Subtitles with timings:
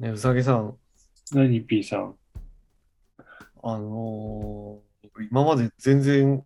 [0.00, 0.76] ね、うさぎさん、
[1.32, 2.14] 何 P さん？
[3.62, 4.84] あのー
[5.30, 6.42] 今まで全然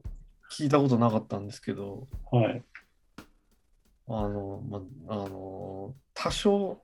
[0.53, 2.62] 聞いたことなかったんですけど、はい。
[4.08, 6.82] あの、ま、あのー多少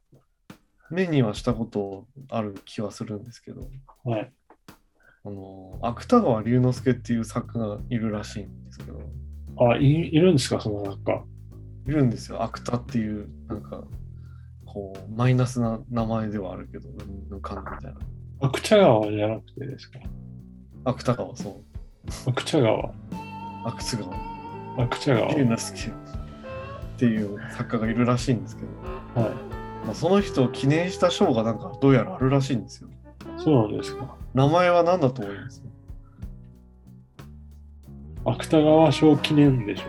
[0.90, 3.69] 目にはしたことある気はするんですけど、
[4.04, 4.33] はい。
[5.24, 9.01] あのー芥川龍之介っていう作家がいるらしいんですけど、
[9.71, 11.24] あ、いいるんですか、その作家？
[11.87, 13.85] いるんですよ、芥っていう、なんか、
[14.75, 16.88] こう、マイナスな名前ではあるけど、
[17.30, 18.01] ぬかんみたいな。
[18.41, 20.01] 芥川じゃなくてですか？
[20.85, 21.55] 芥川、そう。
[22.31, 22.93] 芥川。
[23.65, 24.17] 芥川。
[24.77, 25.34] 芥川。
[25.34, 25.93] 龍之介っ
[26.98, 28.69] ていう作家がいるらしいんですけど、
[29.23, 29.31] は
[29.87, 32.89] まあ、その人を記念した賞がなんかどうやらあるらしいんですよ。
[32.89, 33.41] い。
[33.41, 34.17] そうなんですか。
[34.34, 35.62] 名前は何だと思います？
[38.25, 39.84] 芥川賞記念でしょ。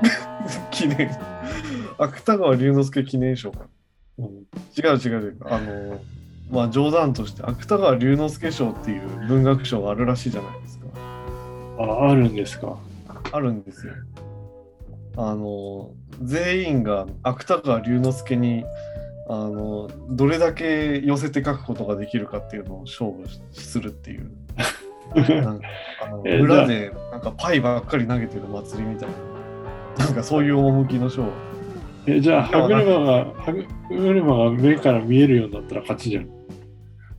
[0.70, 1.10] 記念。
[1.98, 3.66] 芥川龍之介記念賞か。
[4.18, 5.36] うん、違う違う違う。
[5.46, 6.00] あの、
[6.50, 10.86] まあ冗談として芥川龍之介賞っていう文学賞があるらしいじゃないですか。
[11.78, 12.76] あ、あるんですか？
[13.32, 13.94] あるんですよ。
[15.16, 15.90] あの、
[16.22, 18.64] 全員が芥川龍之介に
[19.28, 24.30] あのどれだけ寄せて書くことができるかっていうのを勝負するっていう。
[25.14, 25.66] なんか
[26.02, 29.08] あのえ裏でなんかパイばっかり投げてる祭りみたい
[29.98, 31.24] な、なんかそういう趣の賞。
[32.06, 33.52] え、じゃあ、歯車が、歯
[33.88, 36.28] 車が目から見えるようになったら勝ちじゃん。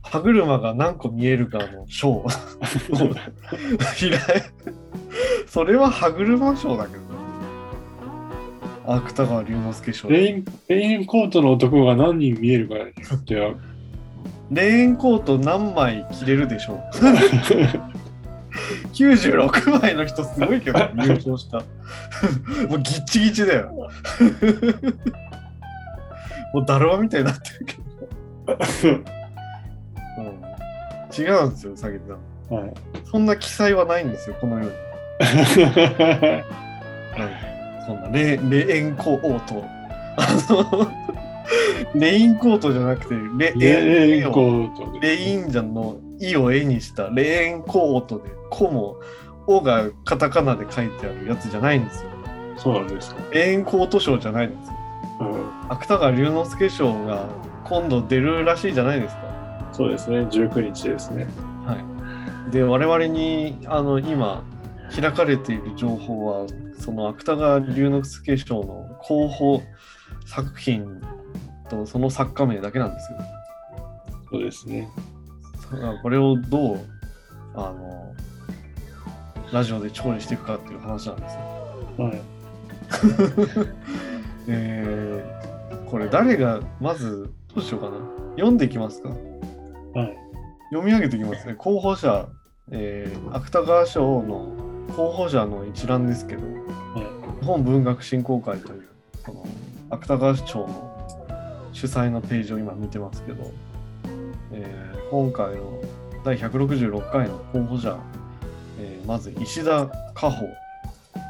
[0.02, 2.24] 歯車が何個見えるかの賞。
[5.46, 7.06] それは歯車賞だけどね。
[8.86, 10.08] 芥川龍之介賞。
[10.10, 12.74] レイン、レインコートの男が何人見えるか
[13.16, 13.54] っては、
[14.50, 16.80] レーンコート何枚着れるでしょう
[18.94, 21.58] ?96 枚の人すごいけど、 優勝した。
[22.68, 23.70] もうギッチギチだよ。
[26.52, 27.82] もうだるまみたいになってるけど。
[28.90, 29.04] うん
[31.16, 32.04] 違うんですよ、うさぎさ
[32.54, 32.58] ん。
[32.58, 32.74] はい。
[33.10, 34.72] そんな記載はないんですよ、このように。
[37.86, 39.64] そんなレレーンコート。
[40.16, 40.90] あの、
[41.94, 48.96] レインコートじゃなくて、レレインコーートレインジャンの「イ」を絵にしたレーンコートで「コ」も
[49.46, 52.10] 「オ」がカタカナで書いてあるやつじゃないんですよ。
[52.56, 53.20] そうなんですか。
[53.32, 54.74] レーンコート賞じゃないんですよ。
[55.20, 55.70] うん。
[55.70, 57.28] 芥川龍之介賞が
[57.64, 59.22] 今度出るらしいじゃないですか。
[59.72, 60.20] そうですね。
[60.26, 61.26] 19日ですね。
[61.66, 62.52] はい。
[62.52, 64.44] で我々にあの今
[64.94, 66.46] 開かれている情報は
[66.78, 69.62] その芥川龍之介賞の候補
[70.26, 71.00] 作品
[71.68, 73.18] とその作家名だけなんですよ。
[74.30, 74.88] そうですね。
[75.72, 76.80] だからこれをどう
[77.54, 78.14] あの
[79.52, 81.40] ラジオで調理していくかっていう話なんですよ。
[82.04, 82.22] はい。
[84.48, 85.44] えー
[85.90, 87.96] これ誰がまずどうしようかな
[88.32, 89.14] 読んでいきますかは
[90.04, 90.16] い。
[90.70, 92.26] 読み上げていきますね候補者、
[92.72, 94.48] えー芥川賞の
[94.96, 98.88] 候補者の一覧ですけどは日本文学振興会という
[99.24, 99.46] その
[99.90, 100.90] 芥川賞の
[101.72, 103.50] 主催のページを今見てますけど、
[104.52, 105.80] えー今回の
[106.24, 107.96] 第166回の候補者、
[108.80, 110.48] えーまず石田加穂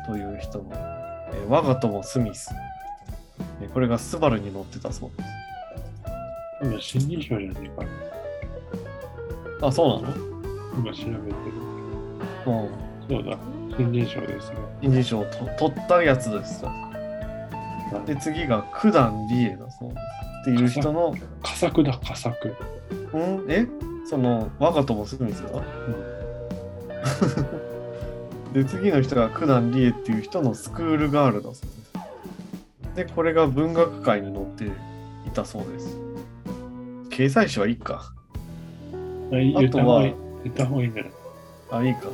[0.06, 2.50] という人の、えー我が友スミス、
[3.60, 5.10] えーこれがスバルに乗ってたそう
[6.70, 7.84] です今、新人賞じゃねえか
[9.60, 9.68] な。
[9.68, 10.16] あそうなの？
[10.78, 11.12] 今調べてる。
[12.46, 12.68] うん
[13.06, 13.36] そうだ。
[13.76, 14.56] 新人賞ですね。
[14.80, 16.64] 新人賞をと取ったやつです
[18.06, 20.00] で次が九段理恵だそうです
[20.40, 22.56] っていう人の佳作だ、佳作。
[23.18, 23.44] ん。
[23.48, 23.66] え？
[24.04, 25.62] その我が友スミスが
[28.52, 31.94] で 次の人が九段理恵っていう人のスクールガールだそうです。
[32.94, 36.02] でこれが文学界に載っていたそうです。
[37.10, 38.14] 掲載誌はいいか。
[39.30, 40.02] 言あとは。
[40.42, 40.88] 言った方がいい。
[40.88, 41.12] んじゃない？
[41.70, 42.08] あいいか。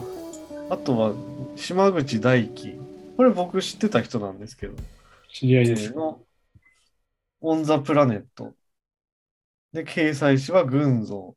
[0.69, 1.15] あとは
[1.57, 2.79] 島口大輝
[3.17, 4.75] これ僕知ってた人なんですけど。
[5.33, 5.95] 知り合いです。
[5.95, 6.21] の
[7.41, 8.55] オン・ザ・プラネット。
[9.73, 11.37] で、掲載誌は群像。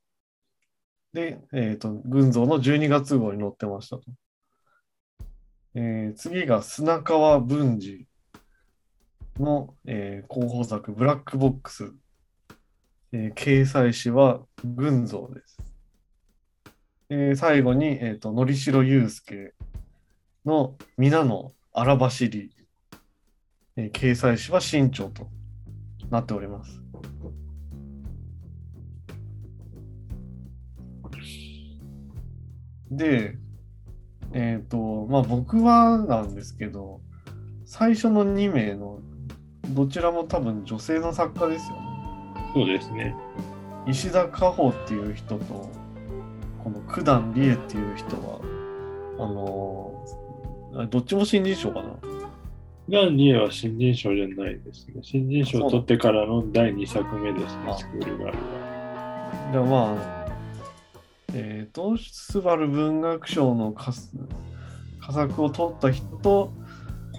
[1.13, 4.04] で、えっ、と、群像の12月号に載ってましたと。
[5.75, 8.07] えー次が砂川文治
[9.40, 11.94] の、えー候補作、ブラックボックス。
[13.12, 15.57] えー掲載誌は群像です。
[17.10, 19.54] え最後に、えっ、と、のりしろゆうすけ
[20.46, 22.56] の皆の荒走り。
[23.75, 25.28] え掲載誌は新潮と
[26.10, 26.84] なっております。
[32.95, 33.36] で、
[34.34, 37.01] えっ、と、まあ僕はなんですけど、
[37.66, 39.00] 最初の2名の
[39.69, 41.81] どちらも多分女性の作家ですよね。
[42.54, 43.16] そうですね。
[43.88, 45.69] 石田加穂っていう人と、
[46.63, 48.40] この九段理恵っていう人は、
[49.19, 50.24] あのー
[50.90, 51.90] どっちも新人賞かな。
[52.90, 55.01] が2位は新人賞じゃないですね。
[55.04, 59.51] 新人賞を取ってからの第2作目ですねあ、スクールガールは。
[59.54, 60.23] でまあ、
[61.33, 63.91] えっ、と、スバル文学賞の佳
[65.01, 66.53] 佳作を取った人と、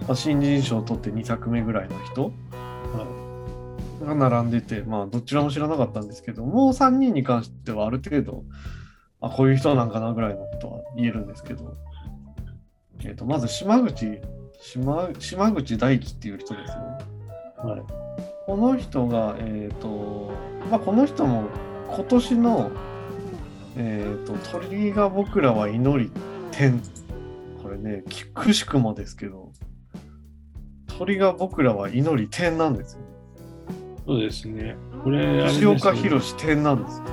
[0.07, 2.33] まあ、新人賞を取って2作目ぐらいの人
[4.05, 8.45] が並んでて、まあ、どちらも知らなかったんですけど、もう3人に関してはある程度、
[9.21, 11.77] あ、こういう人なんかなぐらいのことは言えるんですけど、
[13.05, 14.21] えっ、と、まず島口、
[14.61, 16.83] 島島口大輝っていう人ですね。
[17.59, 17.83] はい。
[18.47, 20.31] この人が、えっ、と、
[20.71, 21.49] まあ、この人も
[21.89, 22.71] 今年の、
[23.77, 26.11] えっ、と、鳥が僕らは祈り
[26.53, 26.81] 天。
[27.63, 29.53] これね、きくしくもですけど、
[30.87, 33.01] 鳥が僕らは祈り天なんですよ。
[34.07, 34.77] そうですね。
[35.03, 37.05] これ、吉よ岡弘天なんですよ。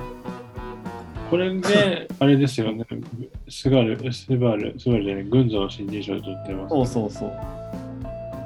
[1.30, 2.84] これで、 あれですよね。
[3.48, 6.70] スバル、スバル、スバルじゃない、群像の新人賞を取ってます。
[6.70, 7.32] そうそうそう。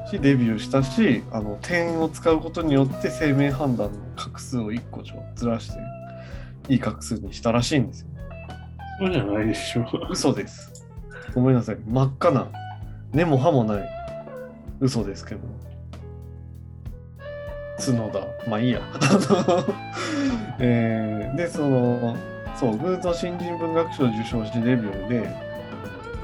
[0.08, 5.74] し、デビューしたし、あの、点を使うことによって生命判断の画数を1個ちょずらして、
[6.68, 8.08] いい画数にしたらしいんですよ。
[8.98, 9.86] そうじゃないでしょ。
[10.10, 10.86] 嘘です。
[11.34, 11.78] ごめんなさい。
[11.86, 12.48] 真っ赤な、
[13.12, 13.88] 根も葉もない
[14.80, 15.40] 嘘ですけど。
[17.78, 18.50] 角田。
[18.50, 18.80] まあいいや。
[20.58, 22.16] えーで、その、
[22.54, 25.36] そう、グーゾ新人文学賞を受賞してデビューで、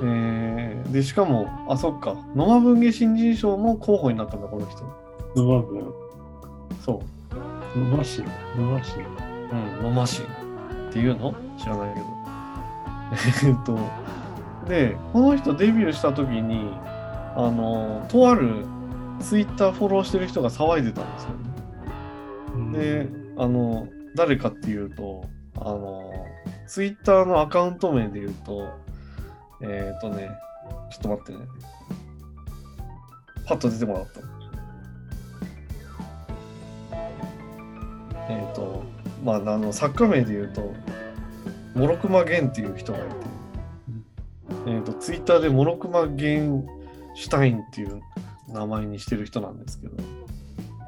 [0.03, 4.83] えーで、しかも、あ、そっか、野間文芸新人賞も候補になったんだ、この人。
[5.37, 5.95] ノマブ、
[6.81, 7.03] そ
[7.75, 7.79] う。
[7.79, 8.25] ノマシン、
[8.57, 9.32] ノマシン。
[9.53, 11.35] うん、野間市っていうの？
[11.59, 12.07] 知らないけど。
[13.51, 13.79] えっと、
[14.67, 16.71] で、この人デビューした時に、
[17.37, 18.65] あの、とある
[19.21, 21.37] ツイッターフォローしてる人が騒いでたんですよね。
[22.55, 25.25] うんで、あの、誰かっていうと、
[25.57, 26.11] あの、
[26.67, 28.69] ツイッターのアカウント名で言うと、
[29.61, 30.31] えっ、とね、
[30.91, 31.39] ちょっと待ってね。
[33.47, 34.21] パッと出てもらった。
[38.29, 38.83] えっ、と、
[39.23, 40.75] まあ、あの、作家名で言うと、
[41.75, 43.07] モロクマゲンっていう人がいて、
[44.67, 46.67] えっ、と、ツイッターでモロクマゲン
[47.15, 48.03] シュタインっていう
[48.49, 49.97] 名前にしてる人なんですけど、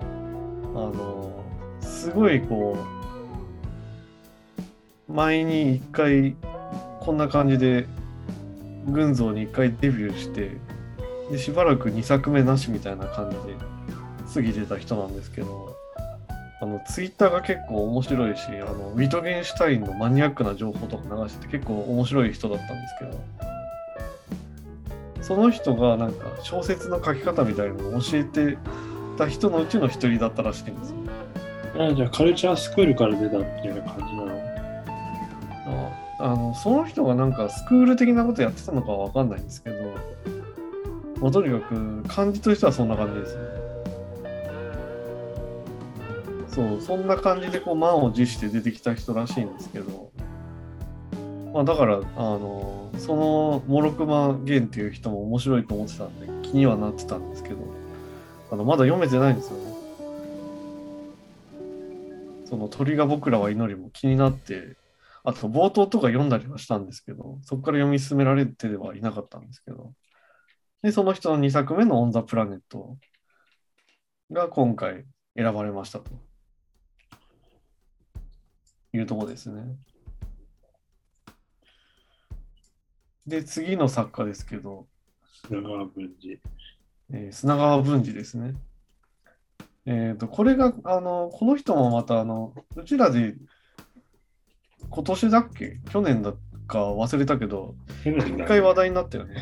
[0.01, 0.05] あ
[0.75, 1.45] の、
[1.81, 2.77] すごいこ
[5.09, 6.37] う、前に一回、
[7.01, 7.87] こんな感じで、
[8.87, 10.51] 群像に一回デビューして、
[11.31, 13.43] で、しばらく2作目なしみたいな感じで
[14.35, 15.74] 過ぎてた人なんですけど、
[16.65, 23.21] あの、ツイッターが結構面白いし、あの、ウィトゲンシュタインのマニアックな情報とか流してて結構面白い人だったんですけど、
[25.21, 28.57] その人がなんか小説の書き方みたいなのを教えて
[29.19, 30.97] た人のうちの一人だったらしいんですよ。
[31.91, 34.33] あじゃあ、カルチャースクールから出たみたいな感じなの？
[36.19, 39.83] ああのその人がなんかスクール的なことやってたのかは分かんないんですけど、
[41.21, 43.64] まあ、とにかく感じとしてはそんな感じですね。
[46.55, 50.13] そう、そんな感じでこう満を持して出てきた人らしいんですけど、
[51.53, 57.57] まあだから、あの、そのモロクマゲンっていう人も面白いと思ってたんで気にはなってたんですけど、
[58.53, 59.75] あのまだ読めてないんですよね。
[62.45, 64.77] その鳥が僕らは祈りも気になって、
[65.25, 69.93] あと冒頭とか読んだりはしたんですけど、そこから読み進められてはいなかったんですけど、
[70.83, 72.97] で、その人の2作目のオン・ザ・プラネット
[74.31, 75.05] が今回
[75.37, 76.13] 選ばれましたと。
[78.95, 79.77] いうところですね。
[83.27, 84.87] で、次の作家ですけど、
[85.49, 86.41] 砂川文治。
[87.13, 88.55] えー砂川文治ですね。
[89.87, 93.35] えっ、と、これが、あの、この人もまた、あの、うちらで、
[94.89, 95.81] 今年だっけ？
[95.91, 96.33] 去年だ
[96.67, 97.75] か忘れたけど、
[98.05, 99.37] 一回話題になったよね。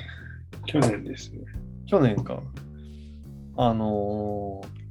[0.67, 1.41] 去年ですね。
[1.87, 2.43] 去年か。
[3.57, 4.83] あのー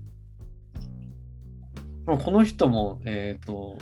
[2.05, 3.77] まあこの人も、えっ、と、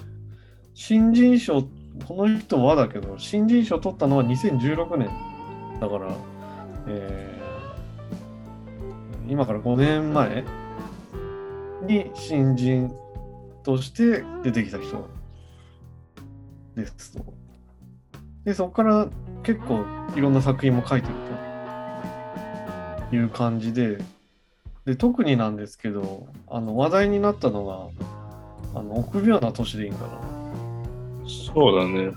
[0.82, 1.64] 新人賞、
[2.08, 5.10] この人はだけど、新人賞取ったのは2016年。
[5.82, 6.16] だから、
[6.88, 7.40] えー
[9.28, 10.44] 今から5年前
[11.86, 12.92] に新人
[13.62, 15.08] として出てきた人
[16.76, 17.26] ですと。
[18.46, 19.10] で、そこから
[19.44, 21.14] 結構いろんな作品も書いてる
[23.12, 23.16] と。
[23.16, 23.98] いう感じで、
[24.86, 30.39] で特になんですけど、あの話題になったのが、あの臆病な年でいいんかな。
[31.30, 32.12] そうだね。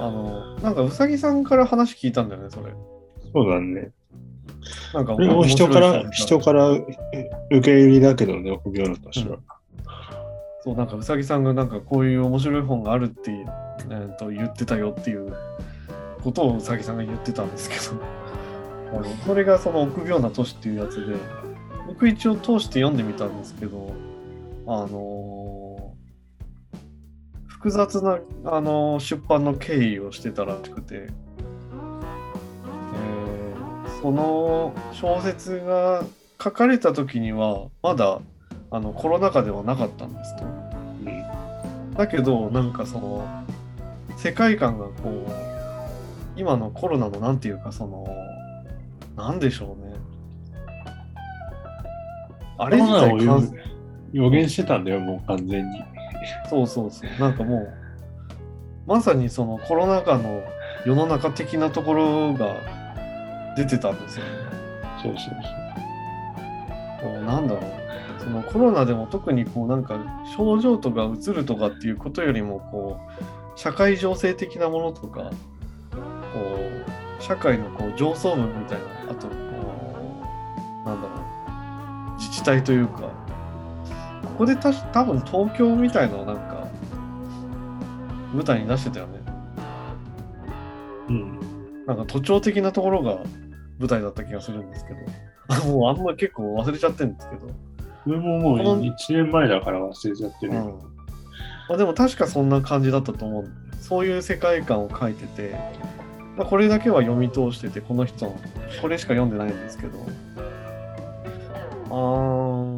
[0.00, 2.72] あの、なんかうさぎさんから話聞いたんだよね、それ。
[3.32, 3.90] そうだね。
[4.92, 6.86] なんかこれも人から、人から受
[7.60, 9.38] け入れだけどね、臆病の年は。
[10.62, 15.32] そそうなんかうさぎさんがなんかこういう面白い本があるって、えー、と言ってたよっていう
[16.22, 18.02] ことをうさぎさんが言ってたんですけど
[18.92, 21.14] あのそれがその臆病な都市っていうやつで
[21.86, 23.92] 僕一応通して読んでみたんですけど
[24.66, 25.57] あのー
[27.68, 36.04] 複雑な、あのー出版の経緯をしてたらしくて、えーその小説が
[36.42, 38.20] 書かれた時にはまだ
[38.70, 40.44] あのコロナ禍ではなかったんですと。
[40.44, 40.48] う
[41.08, 41.94] ん。
[41.94, 43.44] だけどなんかその
[44.16, 48.06] 世界観がこう今のコロナのなんていうかその
[49.16, 49.96] なんでしょうね
[52.56, 53.52] あコれ自体感
[54.12, 55.97] 予言してたんだよ、もう完全に。
[56.48, 57.20] そうそうそう。
[57.20, 57.74] なんかもう
[58.86, 60.42] まさにそのコロナ禍の
[60.84, 62.56] 世の中的なところが
[63.56, 64.30] 出てたんですよね。
[65.02, 67.12] そうそうそう。
[67.12, 67.62] こうなんだろう。
[68.18, 69.98] そのコロナでも特にこうなんか
[70.36, 75.30] 症状とかうつるとかっていうことよりもこう社会情勢的なものとか
[75.92, 75.98] こ
[77.18, 79.34] う社会のこう上層部みたいなあとこ
[80.84, 81.18] うなんだろう。
[82.18, 83.10] 自治体というか
[84.38, 86.68] ここでたし多分東京みたいのをなんか
[88.32, 89.18] 舞台に出してたよね。
[91.08, 91.40] うん。
[91.86, 93.18] なんか都庁的なところが
[93.80, 95.00] 舞台だった気がするんですけど。
[95.48, 97.48] あ もうあんま結構忘れちゃってるんですけど。
[97.48, 97.52] こ
[98.10, 100.52] れももうこの1年前だから忘れちゃってる。
[100.52, 100.66] うん。
[101.68, 105.56] まあ、でも確かそんな感じだったと思うそういう世界観を書いてて、
[106.36, 108.40] まあ、これだけは読み通しててこの人の
[108.80, 109.98] これしか読んでないんですけど。
[111.90, 111.90] あ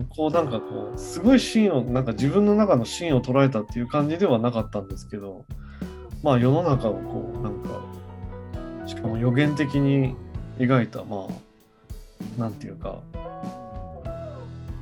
[0.09, 5.45] こうなんかこうすごいシーンをなんか自分の中のシーンを捉えたっていう感じではなかったんですけど
[6.23, 10.15] まあ世の中をこうなんかしかも予言的に
[10.59, 13.01] 描いたまあなんていうか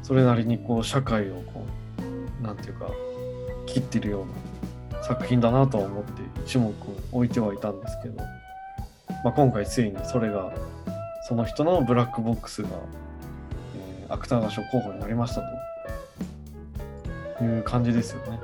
[0.02, 1.64] それなりにこう社会をこ
[2.40, 2.90] うなんていうか
[3.66, 6.72] 切ってるような作品だなとは思って一目
[7.12, 8.22] 置いてはいたんですけど、
[9.24, 10.52] まあ、今回ついにそれが
[11.28, 12.68] その人のブラックボックスが、
[14.08, 15.42] 芥川賞候補になりました
[17.38, 18.40] という感じですよね。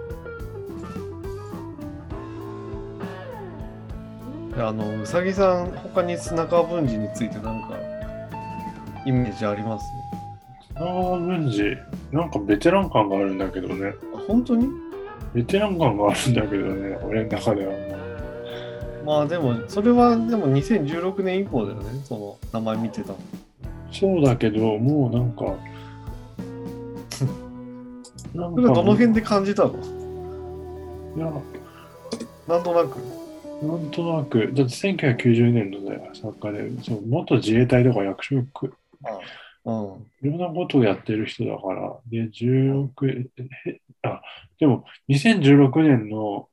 [4.57, 7.77] であのうさぎさん他に砂川文治について何か
[9.05, 9.85] イメージあります？
[10.77, 11.77] ああ、文治、
[12.13, 13.95] なんかベテラン感があるんだけどね。
[14.15, 14.69] あ本当に？
[15.35, 17.73] ベテラン感があるんだけどね、俺の中では。
[19.05, 23.19] まあでもそれはでも2016年以降だよねその名前見てたの。
[23.95, 25.45] そうだけど、もうなんか、
[28.35, 29.75] なんそれはどの辺で感じたの？
[31.17, 31.33] いや、
[32.49, 32.99] なんとなく。
[33.63, 38.75] なんとなく、だって1990年のね、作家で、そう元自衛隊とか役職、
[39.65, 39.75] うん。
[40.23, 43.31] いろんなことをやってる人だから、で、16、
[43.65, 44.21] えあ、
[44.59, 46.49] でも、2016年の、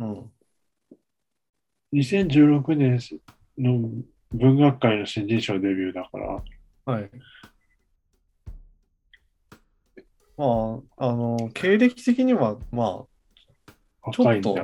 [0.00, 0.30] うん。
[1.94, 2.98] 2016年
[3.56, 3.90] の
[4.32, 6.42] 文学界の新人賞デビューだから、
[6.84, 7.10] はい。
[10.36, 13.04] まあ、あの、経歴的には、ま
[14.02, 14.56] あ、ちょっと。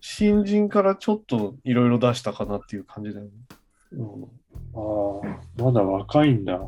[0.00, 3.32] 新人からちょっといろいろ出したかなっていう感じだよね。
[3.92, 4.22] うん、
[4.74, 6.60] ああ、まだ若いんだ。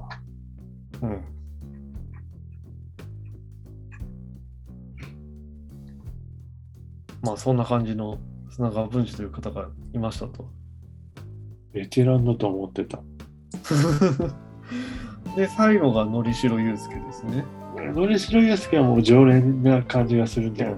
[1.02, 1.24] うん。
[7.22, 8.18] まあ、そんな感じの
[8.50, 10.50] 砂川文治という方がいましたと。
[11.72, 13.00] ベテランだと思ってた。
[15.36, 17.44] で、最後がのりしろゆうすけですね。
[17.76, 20.76] のりしろゆうすけはもう常連な感じがするんだよね。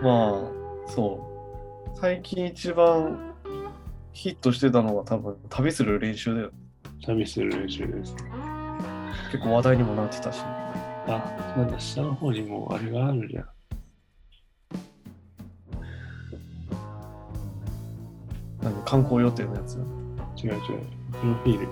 [0.00, 0.04] うん。
[0.04, 0.50] ま
[0.86, 1.26] あ、そ
[1.94, 1.98] う。
[1.98, 3.34] 最近一番
[4.12, 6.50] ヒットしてたのは多分旅する練習だよ。
[7.04, 8.14] 旅する練習です。
[9.30, 10.42] 結構話題にもなってたし。
[10.44, 13.46] あ、なんだ、下の方にもあれがあるじゃん。
[18.62, 19.78] なんか観光予定のやつ。
[20.42, 20.58] 違う違う。
[20.58, 21.68] プロフィール。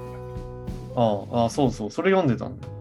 [0.96, 1.90] ああ、ああそうそう。
[1.90, 2.72] それ読んでたんだよ。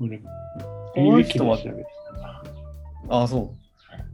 [0.00, 0.24] 俺、こ
[0.96, 1.58] の人は
[3.08, 3.58] ああ、そう。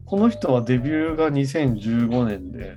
[0.06, 2.76] この人はデビューが2015年で、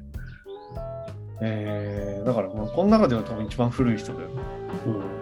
[1.41, 4.41] えー、だから、まあ、この中では多分一番古い人だよね。
[4.87, 5.17] うん。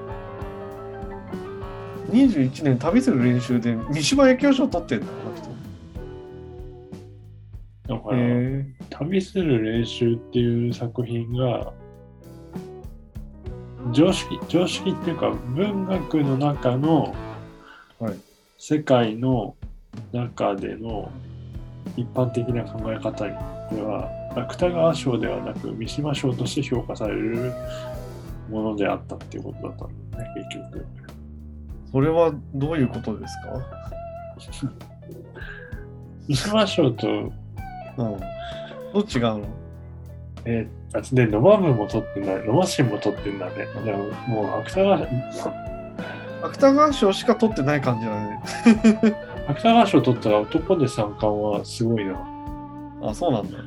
[2.12, 5.50] 21年旅する練習で三島由紀夫賞取ってんだ、この人。
[7.96, 11.74] だから、へ旅する練習っていう作品が、
[13.92, 17.14] 常識、常識っていうか、文学の中の
[18.00, 18.16] はい
[18.58, 19.56] 世界の
[20.12, 21.12] 中での
[21.98, 23.32] 一般的な考え方で
[23.82, 27.54] は、芥川賞ではなく三島賞として評価される
[28.50, 30.80] ものであったっていうことだったんだよね、結局。
[30.80, 34.72] ーこれはどういうことですか？
[36.28, 37.32] 三島賞と、うん。
[38.96, 39.48] どっちがあるの？
[40.46, 43.68] えー、あで、ノマ部も取ってない、ノマシンも取ってんだね。
[43.84, 45.00] でも、もう、芥川、
[46.44, 48.40] 芥川賞しか取ってない感じだね。
[49.50, 52.16] 芥川賞取ったら男で三冠はすごいな。
[53.04, 53.58] あ、そうなんだ。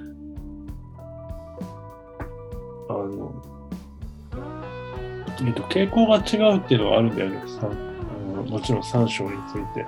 [2.89, 3.33] あの、
[5.45, 7.43] えっと、傾向が違うっていうのはあるんだよね。
[7.47, 9.85] 三あのもちろん三賞について。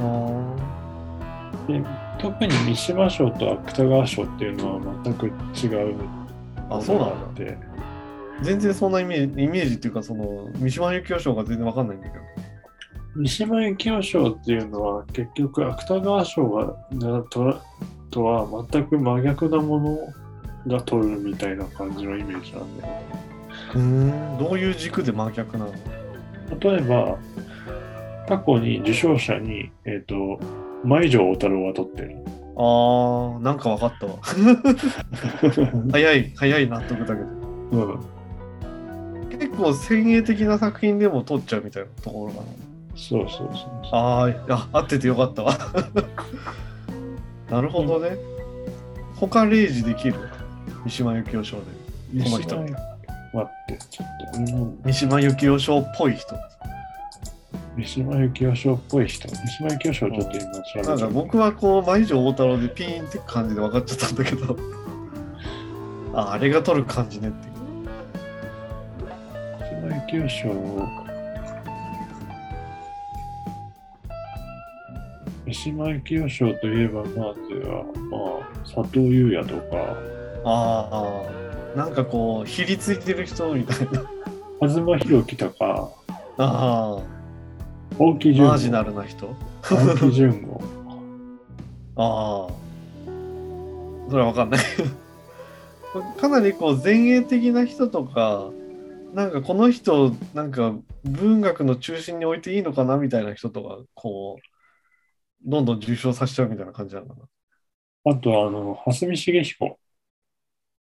[0.00, 0.37] あ
[1.68, 1.84] で
[2.18, 5.96] 特に三島賞と芥川賞っていうのは全く違う
[6.70, 7.44] あ、そうなんだ。
[7.44, 7.56] で
[8.42, 12.24] 全然そんなイメージ、イメージっていうか、その、三島由紀夫賞が全然わかんないんだけど。
[13.16, 17.60] 三島由紀夫賞っていうのは結局芥川賞がなとら
[18.10, 19.98] とは全く真逆なもの
[20.68, 23.04] が取るみたいな感じのイメージなんだよね。
[23.74, 24.38] うん。
[24.38, 25.72] どういう軸で真逆なの？
[26.60, 27.18] 例えば
[28.28, 30.38] 過去に受賞者に、えっと
[30.84, 32.16] 舞城大太郎が取ってる。
[32.56, 34.14] あー、なんかわかったわ。
[35.92, 37.28] 早い、早い納得だけど。
[37.70, 37.76] う
[39.26, 42.42] ん、結構先鋭的な作品でも撮っちゃうみたいなところかな。
[42.96, 43.68] そうそうそうそう。
[43.92, 45.56] あーあ、合っててよかったわ。
[47.50, 48.16] なるほどね。
[49.16, 50.14] 他例示できる？
[50.84, 51.62] 三島由紀夫賞で。
[52.24, 52.72] この人待
[53.44, 56.34] って、ちょっと、うん三島由紀夫賞っぽい人。
[57.78, 59.28] 三島由紀夫賞っぽい人。
[59.28, 64.56] 三島由紀夫賞ちょっと今調べてなんか僕はこう、舞城大太郎でピーンって感じで分かっちゃったんだけど。
[66.12, 67.54] あ、あれが撮る感じねっていう。
[69.60, 70.88] 三島由紀夫賞を
[75.46, 79.96] 三島由紀夫賞といえばまずは、まあ、佐藤優也とか
[80.44, 81.22] あ
[81.74, 84.02] あ、なんかこう、ひりついてる人みたいな。
[84.66, 85.88] 東博樹とか
[86.38, 87.17] ああ、
[87.98, 89.34] 大木純吾マージナルな人？
[89.62, 90.62] 大木純吾
[91.96, 92.52] ああ。
[94.08, 94.60] それはわかんない。
[96.20, 98.50] かなりこう前衛的な人とか、
[99.14, 108.12] なんかこの人、なんか文学の中心に置いていいのかなみたいな人とか、こう、どんどん受賞させちゃうみたいな感じなのかな。
[108.12, 109.78] あとはあの蓮見茂彦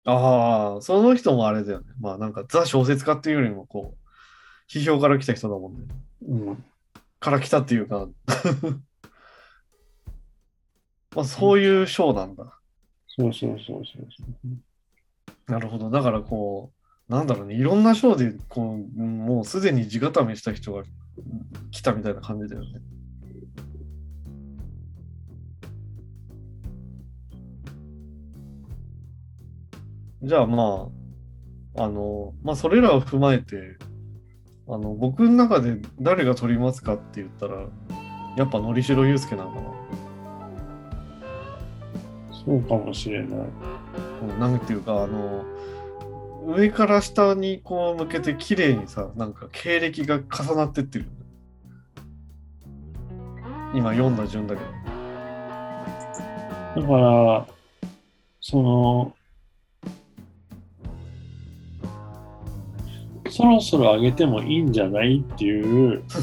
[0.04, 1.86] ああ、その人もあれだよね。
[2.00, 5.86] まあなんかザ小説家っていうよりもこう、批評から来た人だもんね。
[6.28, 6.64] うん
[7.22, 8.08] から来たっていうか、
[11.14, 12.58] まあそういう賞なんだ。
[13.06, 14.48] そうそうそうそうそう
[15.46, 15.88] なるほど。
[15.88, 16.72] だからこ
[17.08, 20.82] う、なんだろうね、いろんな賞で、こう、もうすでに地固めした人が
[21.70, 22.80] 来たみたいな感じだよね。
[30.24, 30.88] じゃあま
[31.76, 33.78] あ、あの、まあそれらを踏まえて、
[34.68, 37.66] あの、僕の中で誰が取りますかって言ったら、
[38.36, 39.62] やっぱのりしろゆうすけなのかな。
[42.44, 43.38] そうかもしれない
[44.22, 45.44] うんなんていうか、あの、
[46.46, 51.06] 上から下にこう向けて綺麗にさ、なんか経歴が重なってってる。
[53.74, 54.62] 今読んだ順だけ
[56.74, 56.82] ど。
[56.82, 57.46] だから
[58.40, 59.14] その
[63.32, 66.02] そろそろ上げてもいいんじゃないっていう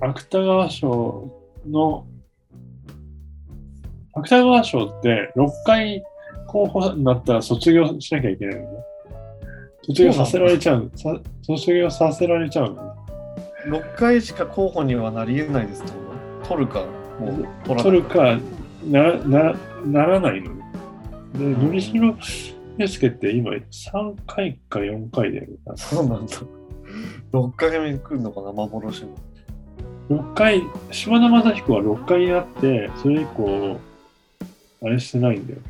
[0.00, 1.28] 芥川賞
[1.68, 2.06] の
[4.12, 6.04] 芥川賞って6回
[6.46, 8.68] 候補になったら卒業しなきゃいけないのね。
[9.82, 12.90] 卒業させられちゃうさ卒業させられちゃうのね。
[13.66, 15.92] 6回しか候補にはなり得ないですと
[16.48, 16.84] 取るか、
[17.18, 17.82] もう取らない。
[17.82, 18.38] 取るか
[18.86, 20.62] ななならないのね。
[21.34, 22.14] で、のりしろ
[22.78, 25.56] ゆうすけって今3回か4回だよね。
[25.76, 26.36] そうなんだ。
[27.32, 29.08] 6回目来るのかな、幻の。
[30.10, 33.78] 6回、島田正彦は6回になって、それ以降、
[34.82, 35.60] あれしてないんだよ。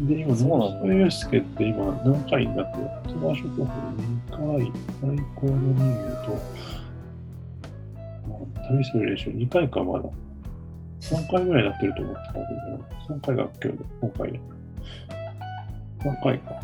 [0.00, 2.88] で、今、そうなんだ野ゆうすけって今何回になってる？
[3.12, 3.70] ツバショコフ
[4.32, 6.30] 2回、最高の人魚と、
[8.26, 10.08] まあ旅する練習2回かまだ。
[11.00, 12.54] 3回ぐらいになってると思ってたんだけ
[13.12, 14.40] ど、3回が今日で、今回で。
[16.00, 16.54] 3回か。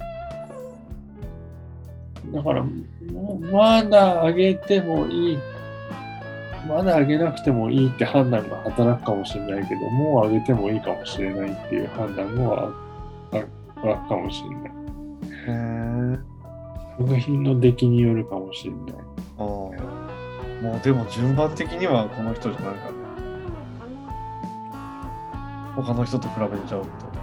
[2.32, 2.64] だから、
[3.52, 5.38] まだ上げてもいい、
[6.66, 12.72] まだ上げなくてもいいって判断が働くかもしれないけど、もう上げてもいいかもしれないっていう判断もあ
[13.32, 13.46] あある
[14.08, 14.60] かもしれない。
[14.60, 14.68] へ
[15.48, 16.18] え。
[16.98, 18.82] 作品の出来によるかもしれない。
[19.38, 19.44] ああ。
[20.62, 22.98] もうでも順番的にはこの人じゃないからね。
[25.76, 27.13] 他の人と比べちゃうと。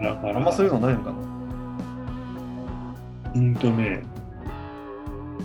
[0.00, 1.16] えー、だから、あんまそういうのないのかな。
[3.34, 4.02] うんとね、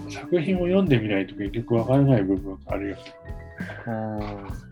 [0.10, 2.98] 作品を読んでみないと結局わからない部分があるよ。
[3.88, 4.72] うん。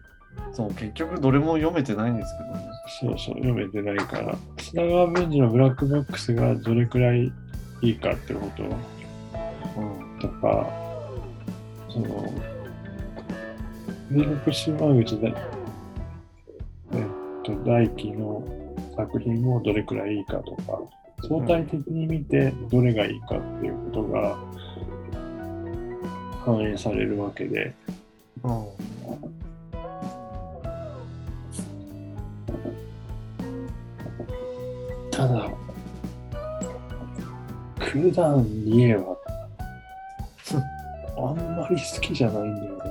[0.54, 2.70] そう、結局どれも読めてないんですけどね。
[3.02, 4.38] そうそう、読めてないから。
[4.58, 7.32] 砂川文治のブラックボックスがどれくらい
[7.82, 10.20] いいかってことうん。
[10.20, 10.70] とか、
[11.90, 12.34] その、
[14.12, 15.34] 入国島口で、
[16.94, 17.06] えっ
[17.44, 18.44] と、大輝の
[19.00, 20.78] 作品もどれくらいいいかとか、
[21.26, 24.38] 相対的に見てどれがいいかっていうことが
[26.44, 27.74] 反映されるわけで、
[28.44, 28.66] うん。
[35.12, 35.50] ただ、
[37.80, 39.16] クダン・リエは、
[41.18, 42.84] あんまり好きじゃないんだよな。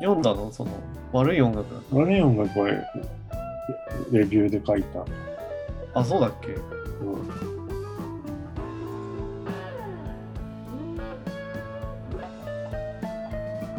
[0.00, 0.50] 読んだの？
[0.50, 0.70] その、
[1.12, 2.68] 悪い音楽悪い音楽は
[4.10, 5.04] レビューで書いた。
[5.94, 6.48] あ、そうだっけ？
[6.52, 6.60] うん。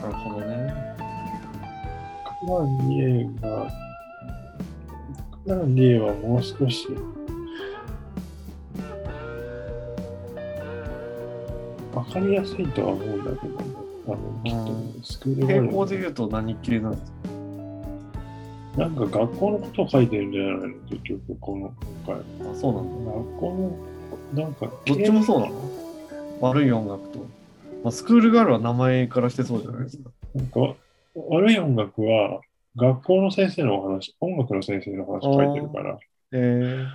[0.01, 0.73] なるほどね。
[2.41, 3.71] クダン・リエが、
[5.43, 6.87] クダン・リエはもう少し、
[11.93, 13.57] わかりやすいとは思うんだけど、
[14.07, 17.17] 多分きっとね、スクール傾向で言うと何系なんですか？
[18.77, 20.73] なんか学校のことを書いてるんじゃないの？
[20.89, 21.73] 結局、この
[22.15, 22.51] 今回。
[22.51, 23.11] あ、そうなんだ。
[23.11, 23.77] 学校
[24.35, 25.71] の、なんか、どっちもそうなの？
[26.41, 27.19] 悪い音楽と。
[27.83, 30.11] まあ、スクールガールは名前からしてそうじゃないですか。
[30.35, 30.75] なんか、
[31.15, 32.41] 悪い音楽は、
[32.75, 35.99] 学校の先生のお話、音楽の先生の話書いてるから、
[36.31, 36.87] えー、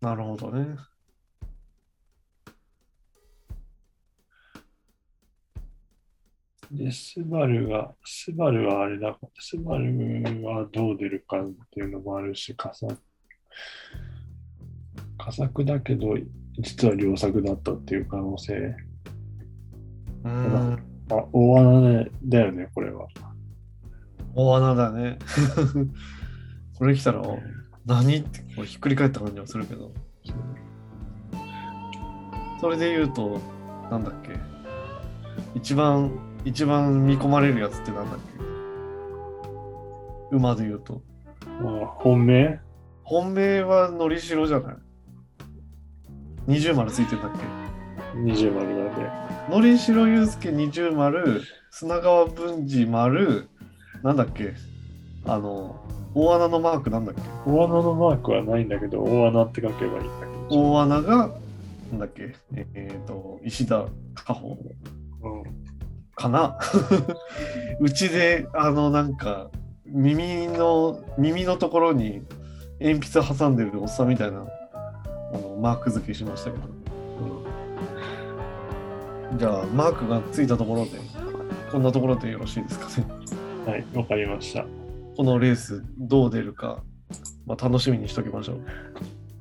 [0.00, 0.76] なるほどね。
[6.70, 12.96] で、スバルが、スバルはあれだ、スバルはどう出るかっていうのもあるし、佳作、
[15.18, 16.14] 佳作だけど、
[16.60, 18.54] 実は良作だったっていう可能性。
[20.24, 20.72] うーん。
[21.10, 23.08] あ、大穴だよね、これは。
[24.34, 25.18] 大穴だね。
[26.78, 27.22] これ来たら、
[27.84, 29.92] 何ってこうひっくり返った感じはするけど。
[32.60, 33.40] それで言うと、
[33.90, 34.38] なんだっけ。
[35.54, 38.18] 一番、一番見込まれるやつってなんだっ
[40.30, 40.36] け？
[40.36, 41.02] 馬で言うと。
[41.62, 42.60] まあ、本命？
[43.02, 44.76] 本命はのりしろじゃない？
[46.46, 47.38] 二重丸ついてんだっけ？
[48.16, 49.54] 二重丸なんで。
[49.54, 53.48] のりしろゆうすけ二重丸、砂川文治丸、
[54.02, 54.54] なんだっけ？
[55.26, 57.20] あの、大穴のマークなんだっけ？
[57.46, 60.70] 大穴のマークはないんだけど、大穴って書けばいいんだけど。
[60.72, 61.16] 大穴が、
[61.90, 62.34] なんだっけ？
[62.54, 64.99] えっ、と、石田加穂うん。
[66.20, 66.58] かな？
[67.80, 69.48] うちで、あの、なんか、
[69.86, 72.22] 耳の、耳のところに
[72.80, 74.44] 鉛筆挟んでるおっさんみたいな、
[75.32, 76.64] あの、マーク付けしましたけど。
[79.38, 80.90] じゃあ、マークがついたところで、
[81.72, 83.06] こんなところでよろしいですかね？
[83.66, 84.66] はい、わかりました。
[85.16, 86.82] このレース、どう出るか、
[87.46, 88.60] まあ、楽しみにしときましょう。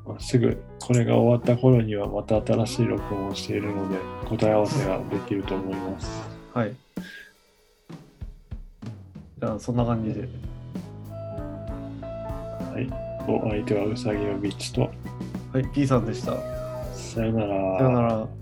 [0.07, 6.28] まあすぐこれが終わった頃にはまた新しい録音をしているので答え合わせができると思います。
[6.53, 6.75] はい。
[9.39, 10.27] じゃあ、そんな感じで。
[12.01, 12.89] はい。
[13.27, 14.89] お相手はうさぎのビッチと
[15.53, 16.33] はい、P さんでした。
[16.93, 17.77] さよなら。
[17.77, 18.38] さよなら。